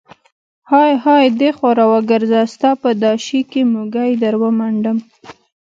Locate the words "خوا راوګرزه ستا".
1.57-2.71